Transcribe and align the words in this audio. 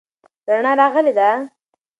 رڼا 0.49 0.71
راغلې 0.79 1.11
ده. 1.17 1.29